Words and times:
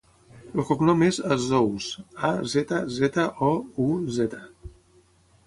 El 0.59 0.63
cognom 0.69 1.03
és 1.07 1.19
Azzouz: 1.35 1.89
a, 2.31 2.33
zeta, 2.55 2.81
zeta, 2.97 3.27
o, 3.51 3.53
u, 3.87 3.87
zeta. 4.19 4.43